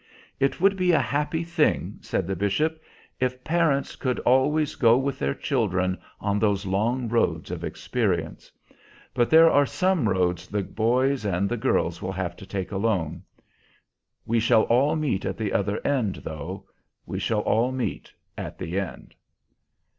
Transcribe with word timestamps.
"It 0.39 0.59
would 0.59 0.77
be 0.77 0.93
a 0.93 0.99
happy 0.99 1.43
thing," 1.43 1.99
said 2.01 2.25
the 2.25 2.35
bishop, 2.35 2.81
"if 3.19 3.43
parents 3.43 3.95
could 3.95 4.17
always 4.21 4.73
go 4.73 4.97
with 4.97 5.19
their 5.19 5.35
children 5.35 5.99
on 6.19 6.39
these 6.39 6.65
long 6.65 7.07
roads 7.07 7.51
of 7.51 7.63
experience; 7.63 8.51
but 9.13 9.29
there 9.29 9.47
are 9.51 9.67
some 9.67 10.09
roads 10.09 10.47
the 10.47 10.63
boys 10.63 11.23
and 11.23 11.47
the 11.47 11.55
girls 11.55 12.01
will 12.01 12.13
have 12.13 12.35
to 12.37 12.47
take 12.47 12.71
alone. 12.71 13.21
We 14.25 14.39
shall 14.39 14.63
all 14.63 14.95
meet 14.95 15.23
at 15.23 15.37
the 15.37 15.53
other 15.53 15.79
end, 15.85 16.15
though 16.23 16.65
we 17.05 17.19
shall 17.19 17.41
all 17.41 17.71
meet 17.71 18.11
at 18.35 18.57
the 18.57 18.79
end." 18.79 19.13